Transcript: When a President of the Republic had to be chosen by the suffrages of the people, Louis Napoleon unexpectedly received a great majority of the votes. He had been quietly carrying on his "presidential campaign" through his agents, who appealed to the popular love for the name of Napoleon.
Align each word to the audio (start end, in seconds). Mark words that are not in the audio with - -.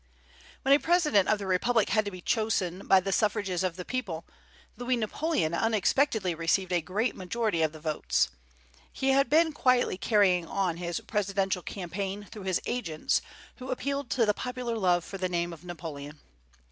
When 0.63 0.73
a 0.73 0.79
President 0.79 1.29
of 1.29 1.37
the 1.37 1.45
Republic 1.45 1.89
had 1.89 2.05
to 2.05 2.09
be 2.09 2.21
chosen 2.21 2.87
by 2.87 3.01
the 3.01 3.11
suffrages 3.11 3.63
of 3.63 3.75
the 3.75 3.85
people, 3.85 4.25
Louis 4.75 4.95
Napoleon 4.97 5.53
unexpectedly 5.53 6.33
received 6.33 6.71
a 6.73 6.81
great 6.81 7.15
majority 7.15 7.61
of 7.61 7.71
the 7.71 7.79
votes. 7.79 8.29
He 8.91 9.09
had 9.11 9.29
been 9.29 9.53
quietly 9.53 9.99
carrying 9.99 10.47
on 10.47 10.77
his 10.77 11.01
"presidential 11.01 11.61
campaign" 11.61 12.23
through 12.31 12.45
his 12.45 12.59
agents, 12.65 13.21
who 13.57 13.69
appealed 13.69 14.09
to 14.09 14.25
the 14.25 14.33
popular 14.33 14.75
love 14.75 15.03
for 15.05 15.19
the 15.19 15.29
name 15.29 15.53
of 15.53 15.63
Napoleon. 15.63 16.19